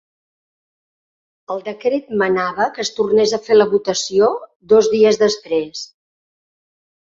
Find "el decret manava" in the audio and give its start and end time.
1.55-2.67